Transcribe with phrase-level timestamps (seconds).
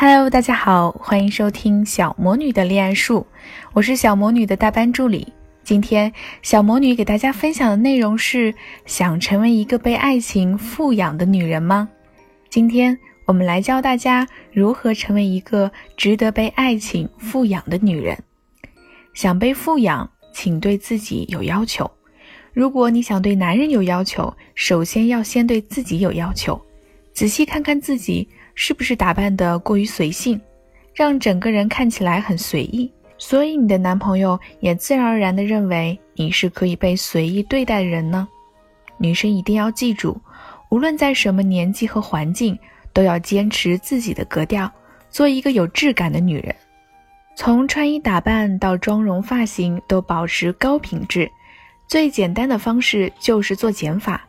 [0.00, 3.26] Hello，大家好，欢迎收听小魔女的恋爱术，
[3.72, 5.32] 我是小魔女的大班助理。
[5.64, 8.54] 今天小魔女给大家分享的内容是：
[8.86, 11.88] 想成为一个被爱情富养的女人吗？
[12.48, 18.16] 今天我们来教大家如何成为一个值得被爱情富养的女人。
[19.14, 21.90] 想被富养，请对自己有要求。
[22.52, 26.64] 如果你想对男人有要求，首先要先对自己有要求。
[27.12, 28.28] 仔细看看自己。
[28.60, 30.38] 是不是打扮得过于随性，
[30.92, 38.26] 让整个人看起来很随意，所以你的男朋友也自然而然地认为你是可以被随意对待的人呢？
[38.96, 40.20] 女生一定要记住，
[40.70, 42.58] 无论在什么年纪和环境，
[42.92, 44.68] 都要坚持自己的格调，
[45.08, 46.52] 做一个有质感的女人。
[47.36, 51.30] 从穿衣打扮到妆容发型都保持高品质，
[51.86, 54.26] 最简单的方式就是做减法。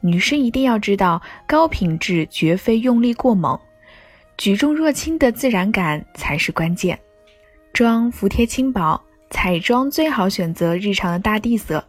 [0.00, 3.58] 女生一定要知道，高品质绝非用力过猛。
[4.38, 6.98] 举重若轻的自然感才是关键，
[7.72, 11.84] 妆服帖轻薄，彩妆最好选择日常的大地色，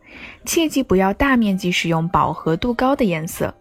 [0.46, 3.54] 切记不要大面积使用饱和度高的颜色。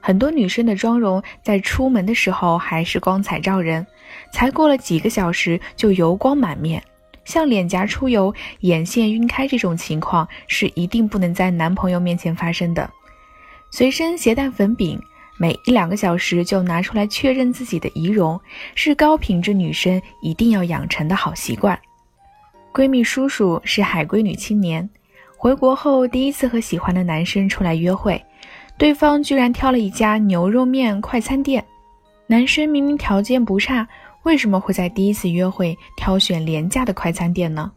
[0.00, 3.86] 很多女生的妆容在出门的时候还是光彩照人，
[4.32, 6.82] 才过了几个小时就油光满面，
[7.24, 12.88] 像脸颊出油、眼线晕开这种情况是一定不能在男朋友面前发生的。
[13.70, 14.98] 随身携带粉饼。
[15.38, 18.40] 每一两个小时就拿出来确认自己的仪容，
[18.74, 21.78] 是高品质女生一定要养成的好习惯。
[22.72, 24.88] 闺蜜叔叔是海归女青年，
[25.36, 28.22] 回国后第一次和喜欢的男生出来约会，
[28.78, 31.64] 对方居然挑了一家牛肉面快餐店。
[32.26, 33.86] 男生明明条件不差，
[34.22, 37.70] 为什么会在第一次约会挑选廉价的快餐店呢？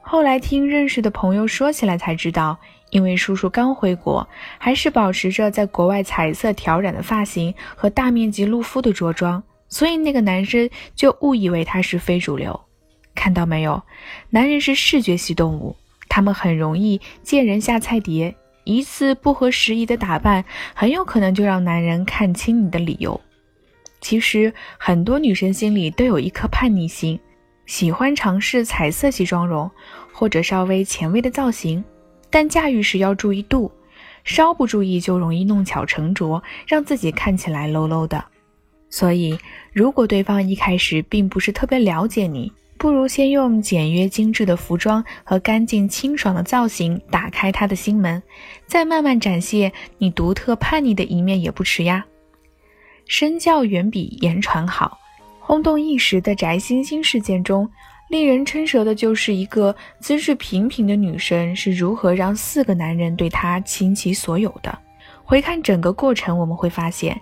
[0.00, 2.58] 后来听认识的朋友说起来才知道。
[2.90, 12.60] 因为叔叔刚回国，还是保持着在国外彩色挑染的发型和大面积露肤的着装，所以那个男生就误以为他是非主流。
[13.14, 13.82] 看到没有，
[14.30, 15.74] 男人是视觉系动物，
[16.08, 18.34] 他们很容易见人下菜碟。
[18.64, 23.20] 一次不合时宜的打扮，很有可能就让男人看清你的理由。
[24.00, 27.18] 其实很多女生心里都有一颗叛逆心，
[27.66, 29.70] 喜欢尝试彩色系妆容
[30.12, 31.82] 或者稍微前卫的造型。
[32.30, 33.70] 但驾驭时要注意度，
[34.24, 38.24] 稍不注意就容易弄巧成拙，让自己看起来 low low 的。
[38.88, 39.38] 所以，
[39.72, 48.22] 如果对方一开始并不是特别了解你，不如先用简约精致的服装和干净清爽的造型打开他的心门，
[48.66, 52.04] 再慢慢展现你独特叛逆的一面也不迟呀。
[53.06, 54.98] 身教远比言传好。
[55.40, 57.68] 轰动一时的翟星星事件中。
[58.10, 64.78] 令人称舌的就是一个资质平平的女生是如何让四个男人对她倾其所有的。
[65.22, 67.18] 回看整个过程，我们会发现，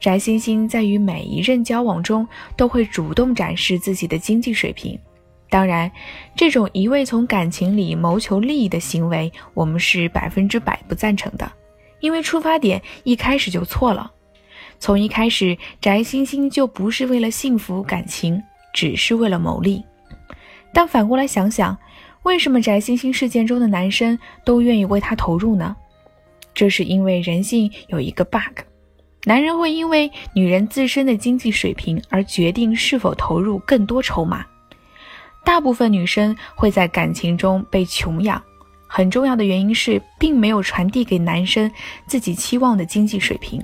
[0.00, 4.98] 翟星星在与每一任交往中都会主动展示自己的经济水平。
[5.50, 5.92] 当然，
[6.34, 11.52] 这种一味从感情里谋求利益的行为，我们是百分之百不赞成的，
[12.00, 14.10] 因为出发点一开始就错了。
[14.78, 19.84] 从一开始，翟星星就不是为了幸福感情，只是为了谋利。
[20.72, 21.76] 但反过来想想，
[22.22, 25.74] 为什么翟星星事件中的男生都愿意为她投入呢？
[26.54, 28.60] 这是因为人性有一个 bug，
[29.24, 34.44] 男人会因为女人自身的经济水平而决定是否投入更多筹码。
[35.44, 38.42] 大部分女生会在感情中被穷养，
[38.86, 41.70] 很重要的原因是并没有传递给男生
[42.06, 43.60] 自己期望的经济水平。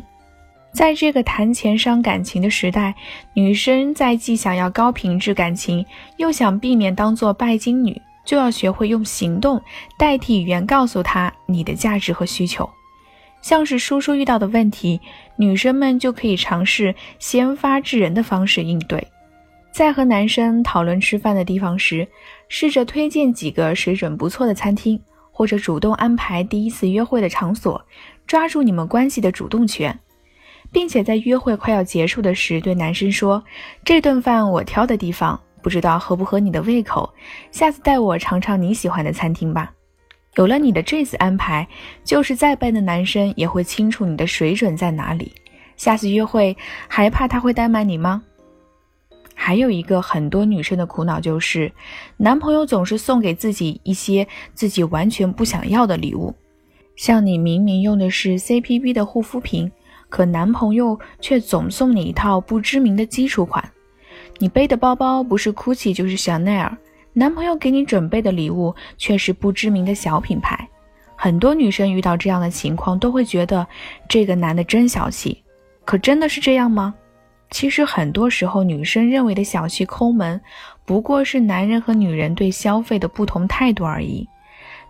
[0.77, 2.95] 在这个谈钱伤感情的时代，
[3.33, 5.83] 女生在既想要高品质感情，
[6.19, 9.59] 又想避免当做拜金女，就要学会用行动
[9.97, 12.69] 代替语言告诉她你的价值和需求。
[13.41, 15.01] 像是叔叔遇到的问题，
[15.37, 19.03] 女生们就可以尝试先发制人的方式应对。
[19.73, 22.07] 在和男生讨论吃饭的地方时，
[22.51, 25.01] 试着推荐几个水准不错的餐厅，
[25.33, 27.83] 或者主动安排第一次约会的场所，
[28.27, 29.99] 抓住你们关系的主动权。
[30.77, 33.43] 并且在约会快要结束的时，对男生说
[33.83, 37.11] ：“这顿饭我挑的地方，不知道合不合你的胃口，
[37.51, 39.73] 下次带我尝尝你喜欢的餐厅吧。”
[40.37, 41.67] 有了你的这次安排，
[42.05, 45.33] 就是再笨的男生也会清楚你的水准在哪里。
[45.79, 46.55] 下次约会
[46.89, 48.23] 还怕他会怠慢你吗？
[49.35, 51.73] 还有一个很多女生的苦恼就是，
[52.19, 56.35] 男朋友总是送给自己一些自己完全不想要的礼物，
[56.97, 59.73] 像你明明用的是 CPB 的护肤品。
[60.09, 63.63] 可男朋友却总送你一套不知名的基础款，
[64.39, 66.77] 你背的包包不是 GUCCI 就是香奈儿，
[67.13, 70.69] 男朋友给你准备的礼物却是不知名的小品牌。
[71.17, 73.67] 很多女生遇到这样的情况都会觉得
[74.09, 75.43] 这个男的真小气，
[75.85, 76.95] 可真的是这样吗？
[77.51, 80.41] 其实很多时候，女生认为的小气抠门，
[80.85, 84.29] 不过是男人和女人对消费的不同态度而已。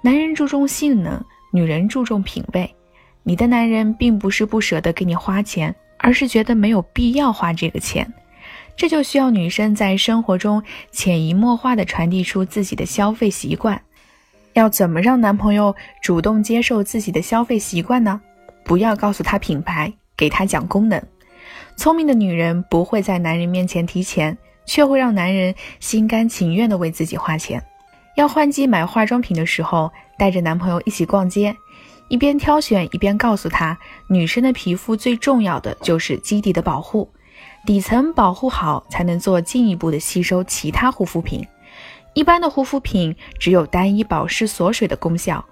[0.01, 1.23] 男人注重性能，
[1.53, 2.75] 女人注重品味。
[3.29, 8.15] 你的男人并不是不舍得给你花钱，而是觉得没有必要花这个钱。
[8.77, 10.63] 这就需要女生在生活中
[10.93, 13.83] 潜移默化地传递出自己的消费习惯。
[14.53, 18.21] 要怎么让男朋友主动接受自己的消费习惯呢？
[18.65, 21.03] 不要告诉他品牌，给他讲功能。
[21.77, 27.61] 聪明的女人不会在男人面前提钱，却会让男人心甘情愿地为自己花钱。
[28.15, 31.55] 要换季买化妆品的时候，带着男朋友一起逛街，
[32.09, 33.77] 一边挑选一边告诉他，
[34.07, 37.11] 女生的皮肤最重要的就是基底的保护，
[37.67, 41.45] 底层保护好才能做进一步的吸收其他护肤品。
[42.15, 45.45] 一般的护肤品只有单一保湿锁水的功效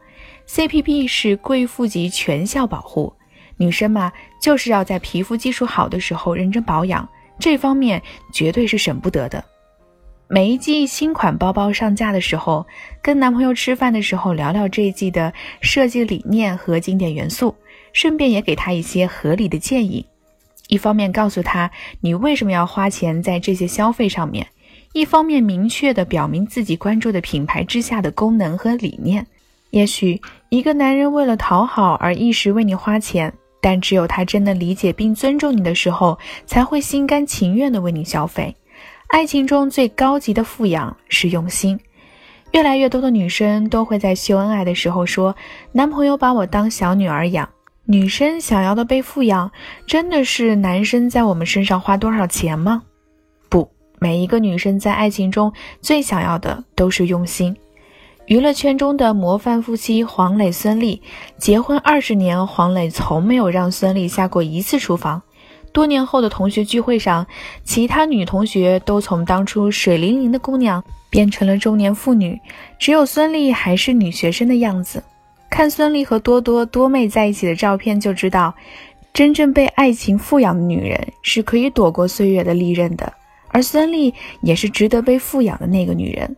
[0.49, 3.13] ，CPP 是贵妇级全效保护。
[3.57, 7.09] 女生嘛，就是要在皮肤基础好的时候认真保养，
[7.39, 8.03] 这方面
[8.33, 9.45] 绝对是省不得的。
[10.27, 12.67] 每一季新款包包上架的时候，
[13.03, 17.55] 跟男朋友吃饭的时候聊聊这一季的设计理念和经典元素，
[17.93, 20.05] 顺便也给他一些合理的建议。
[20.69, 24.47] 一方面告诉他你为什么要花钱在这些消费上面，
[24.93, 29.27] 一方面明确的表明自己关注的品牌之下的功能和理念。
[29.71, 33.33] 也许一个男人为了讨好而一时为你花钱。
[33.61, 38.55] 但只有他真的理解并尊重你的时候，才会心甘情愿地为你消费。
[39.15, 41.79] 爱情中最高级的富养是用心。
[42.51, 45.37] 越来越多的女生都会在秀恩爱的时候说
[45.71, 47.49] ：“男朋友把我当小女儿养。”
[47.87, 49.53] 女生想要的被富养，
[49.87, 52.83] 真的是男生在我们身上花多少钱吗？
[53.49, 53.71] 不，
[54.01, 57.57] 每一个女生在爱情中最想要的都是用心。
[58.27, 61.01] 娱乐圈中的模范夫妻黄磊、孙俪
[61.39, 65.23] 结婚二十年，黄磊从没有让孙俪下过一次厨房。
[65.75, 67.27] 多年后的同学聚会上，
[67.65, 72.41] 其他女同学都从当初水灵灵的姑娘变成了中年妇女，
[72.79, 75.03] 只有孙俪还是女学生的样子。
[75.51, 78.55] 看孙俪和多多多妹在一起的照片，就知道
[79.13, 83.13] 真正被爱情富养的女人是可以躲过岁月的利刃的，
[83.49, 86.37] 而孙俪也是值得被富养的那个女人。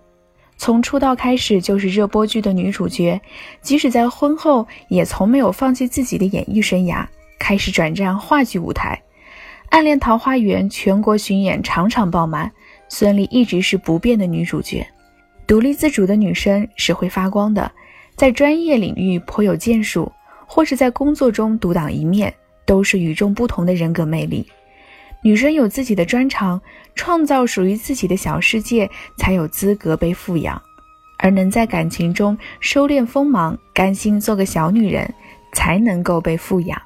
[0.56, 3.20] 从出道开始就是热播剧的女主角，
[3.60, 7.04] 即使在婚后也从没有放弃自己的演艺生涯，
[7.38, 8.98] 开始转战话剧舞台。
[9.70, 12.50] 《暗恋桃花源》全国巡演场场爆满，
[12.88, 14.86] 孙俪一直是不变的女主角。
[15.46, 17.70] 独立自主的女生是会发光的，
[18.16, 20.10] 在专业领域颇有建树，
[20.46, 22.32] 或是在工作中独当一面，
[22.64, 24.46] 都是与众不同的人格魅力。
[25.22, 26.60] 女生有自己的专长，
[26.94, 30.56] 创造属于自己的小世界，才有资格被富养；
[31.18, 35.12] 而能在感情中收敛锋芒，甘心做个小女人，
[35.52, 36.80] 才能够被富养。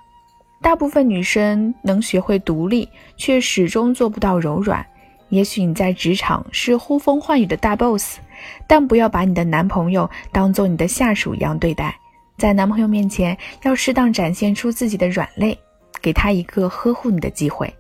[0.63, 4.87] 大部分女生能学会独立，却始终做不到柔软。
[5.31, 8.19] 也许你在职场是呼风唤雨的大 boss，
[8.67, 11.97] 但不要把你的男朋友当做你的下属一样对待。
[12.37, 15.59] 在男朋友面前，要适当展现出自己的软肋，
[16.03, 17.73] 给他一个呵护你的机会。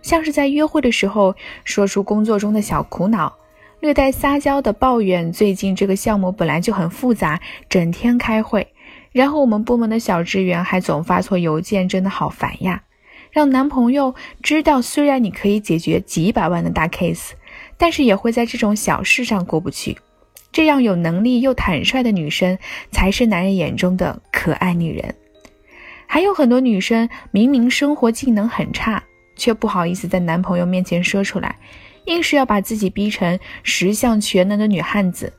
[0.00, 1.34] 像是在约会的时候
[1.64, 3.34] 说出工作中的小苦恼，
[3.80, 8.66] 略带撒娇的抱怨最近这个项目本来就很复杂，整天开会，
[9.16, 12.82] 然后我们部门的小职员还总发错邮件，真的好烦呀！
[13.32, 17.30] 让男朋友知道，虽然你可以解决几百万的大 case，
[17.78, 19.96] 但是也会在这种小事上过不去。
[20.52, 22.58] 这样有能力又坦率的女生，
[22.90, 25.14] 才是男人眼中的可爱女人。
[26.06, 29.02] 还有很多女生明明生活技能很差。
[29.34, 31.56] 却不好意思在男朋友面前说出来，
[32.04, 35.32] 硬是要把自己逼成十项全能的女汉子，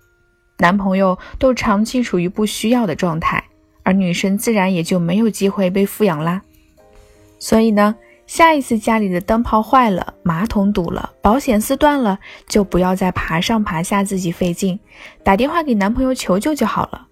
[0.58, 3.44] 男朋友都长期处于不需要的状态，
[3.88, 6.42] 而女生自然也就没有机会被富养啦。
[7.40, 14.78] 所以呢，下一次家里的灯泡坏了、马桶堵了、保险丝断了，就不要再爬上爬下自己费劲，
[15.24, 17.08] 打电话给男朋友求救就好了。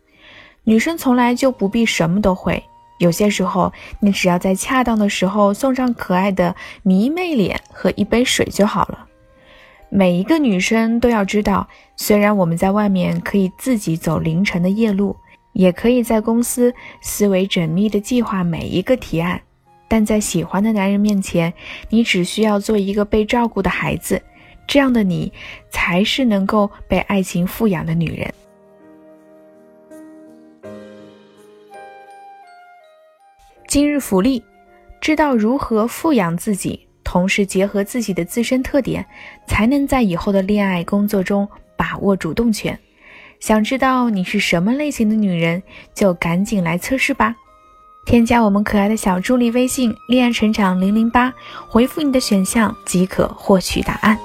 [0.65, 2.61] 女生从来就不必什么都会。
[2.97, 6.53] 有些时候，你只要在恰当的时候送上可爱的
[6.83, 9.05] 迷妹脸和一杯水就好了。
[9.89, 15.15] 每一个女生都要知道，虽然我们在外面可以自己走凌晨的夜路，
[15.55, 19.41] 也可以在公司思维缜密的计划每一个提案，
[19.87, 21.51] 但在喜欢的男人面前，
[21.89, 24.21] 你只需要做一个被照顾的孩子。
[24.67, 25.31] 这样的你，
[25.69, 28.33] 才是能够被爱情富养的女人。
[33.65, 34.43] 今日福利，
[34.99, 39.05] 知道如何富养自己，同时结合自己的自身特点，
[39.47, 41.47] 才能在以后的恋爱工作中
[41.77, 42.77] 把握主动权。
[43.39, 45.61] 想知道你是什么类型的女人，
[45.93, 47.35] 就赶紧来测试吧。
[48.05, 51.33] 添加我们可爱的小助理微信“恋爱成长零零八”，
[51.67, 54.17] 回复你的选项即可获取答案。